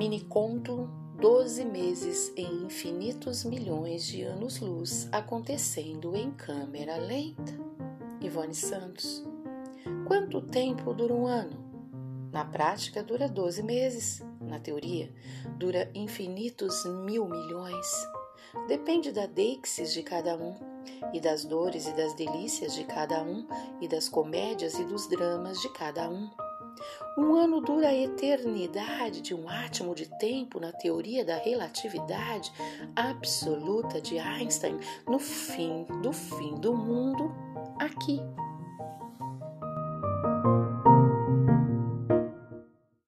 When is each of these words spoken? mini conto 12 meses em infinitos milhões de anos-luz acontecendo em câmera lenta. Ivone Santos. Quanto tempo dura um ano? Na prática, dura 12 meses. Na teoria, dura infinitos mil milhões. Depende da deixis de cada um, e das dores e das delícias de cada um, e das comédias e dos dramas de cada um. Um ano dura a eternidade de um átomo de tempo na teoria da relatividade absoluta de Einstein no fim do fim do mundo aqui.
mini 0.00 0.22
conto 0.22 0.88
12 1.20 1.62
meses 1.62 2.32
em 2.34 2.64
infinitos 2.64 3.44
milhões 3.44 4.06
de 4.06 4.22
anos-luz 4.22 5.06
acontecendo 5.12 6.16
em 6.16 6.30
câmera 6.30 6.96
lenta. 6.96 7.52
Ivone 8.18 8.54
Santos. 8.54 9.22
Quanto 10.06 10.40
tempo 10.40 10.94
dura 10.94 11.12
um 11.12 11.26
ano? 11.26 11.52
Na 12.32 12.46
prática, 12.46 13.02
dura 13.02 13.28
12 13.28 13.62
meses. 13.62 14.22
Na 14.40 14.58
teoria, 14.58 15.12
dura 15.58 15.90
infinitos 15.94 16.82
mil 17.04 17.26
milhões. 17.28 17.86
Depende 18.68 19.12
da 19.12 19.26
deixis 19.26 19.92
de 19.92 20.02
cada 20.02 20.34
um, 20.34 20.54
e 21.12 21.20
das 21.20 21.44
dores 21.44 21.86
e 21.86 21.92
das 21.92 22.14
delícias 22.14 22.74
de 22.74 22.84
cada 22.84 23.22
um, 23.22 23.46
e 23.82 23.86
das 23.86 24.08
comédias 24.08 24.78
e 24.78 24.84
dos 24.86 25.06
dramas 25.10 25.60
de 25.60 25.68
cada 25.74 26.08
um. 26.08 26.30
Um 27.16 27.34
ano 27.34 27.60
dura 27.60 27.88
a 27.88 27.94
eternidade 27.94 29.20
de 29.20 29.34
um 29.34 29.48
átomo 29.48 29.94
de 29.94 30.06
tempo 30.18 30.58
na 30.60 30.72
teoria 30.72 31.24
da 31.24 31.36
relatividade 31.36 32.52
absoluta 32.94 34.00
de 34.00 34.18
Einstein 34.18 34.78
no 35.08 35.18
fim 35.18 35.86
do 36.02 36.12
fim 36.12 36.54
do 36.56 36.74
mundo 36.74 37.32
aqui. 37.78 38.20